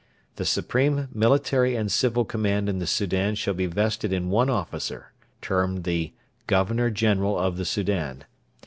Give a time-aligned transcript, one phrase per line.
[0.37, 5.11] The supreme military and civil command in the Soudan shall be vested in one officer,
[5.43, 6.11] termed the
[6.47, 8.23] 'Governor General of the Soudan.'